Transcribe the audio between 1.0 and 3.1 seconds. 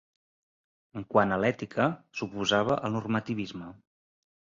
quant a l'ètica, s'oposava al